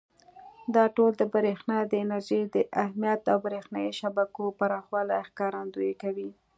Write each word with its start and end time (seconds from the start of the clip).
دا 0.75 0.85
ټول 0.95 1.11
د 1.17 1.23
برېښنا 1.35 1.77
د 1.87 1.93
انرژۍ 2.03 2.41
د 2.55 2.57
اهمیت 2.83 3.21
او 3.33 3.37
برېښنایي 3.47 3.91
شبکو 3.99 4.45
پراخوالي 4.59 5.19
ښکارندويي 5.29 5.93
کوي. 6.03 6.29